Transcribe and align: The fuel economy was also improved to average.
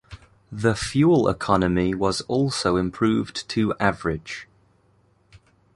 The 0.51 0.73
fuel 0.73 1.27
economy 1.29 1.93
was 1.93 2.21
also 2.21 2.75
improved 2.75 3.47
to 3.49 3.75
average. 3.79 4.47